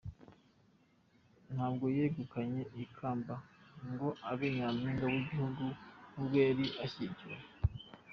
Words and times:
Ntabwo 1.53 1.85
yegukanye 1.97 2.61
ikamba 2.83 3.35
ngo 3.91 4.07
abe 4.29 4.47
Nyampinga 4.55 5.03
w’igihugu 5.13 5.65
nubwo 6.13 6.35
yari 6.47 6.65
ashyigikiwe. 6.85 7.37